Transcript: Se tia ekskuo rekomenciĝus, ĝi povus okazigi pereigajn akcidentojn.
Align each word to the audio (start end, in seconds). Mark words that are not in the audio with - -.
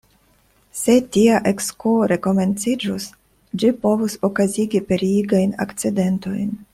Se 0.77 0.93
tia 1.17 1.35
ekskuo 1.49 2.07
rekomenciĝus, 2.11 3.05
ĝi 3.65 3.71
povus 3.85 4.17
okazigi 4.31 4.83
pereigajn 4.89 5.55
akcidentojn. 5.67 6.51